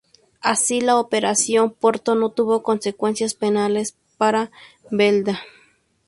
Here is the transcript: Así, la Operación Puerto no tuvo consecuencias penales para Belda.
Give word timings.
Así, 0.41 0.81
la 0.81 0.97
Operación 0.97 1.69
Puerto 1.69 2.15
no 2.15 2.31
tuvo 2.31 2.63
consecuencias 2.63 3.35
penales 3.35 3.95
para 4.17 4.49
Belda. 4.89 5.41